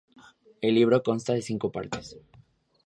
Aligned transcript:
El 0.61 0.73
libro 0.73 1.03
consta 1.03 1.33
de 1.33 1.43
cinco 1.43 1.71
partes. 1.71 2.15